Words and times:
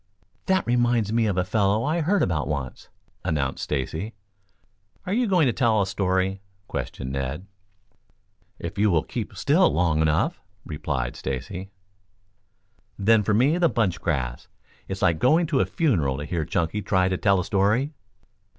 "That 0.47 0.65
reminds 0.65 1.13
me 1.13 1.27
of 1.27 1.37
a 1.37 1.45
fellow 1.45 1.83
I 1.83 2.01
heard 2.01 2.23
about 2.23 2.47
once," 2.47 2.89
announced 3.23 3.63
Stacy. 3.65 4.15
"Are 5.05 5.13
you 5.13 5.27
going 5.27 5.45
to 5.45 5.53
tell 5.53 5.79
a 5.79 5.85
story?" 5.85 6.41
questioned 6.67 7.11
Ned. 7.11 7.45
"If 8.57 8.79
you 8.79 8.89
will 8.89 9.03
keep 9.03 9.35
still 9.37 9.71
long 9.71 10.01
enough," 10.01 10.41
replied 10.65 11.15
Stacy. 11.15 11.69
"Then 12.97 13.23
me 13.35 13.53
for 13.53 13.59
the 13.59 13.69
bunch 13.69 14.01
grass. 14.01 14.47
It's 14.87 15.03
like 15.03 15.19
going 15.19 15.45
to 15.45 15.59
a 15.59 15.67
funeral 15.67 16.17
to 16.17 16.25
hear 16.25 16.45
Chunky 16.45 16.81
try 16.81 17.07
to 17.07 17.17
tell 17.17 17.39
a 17.39 17.45
story." 17.45 17.93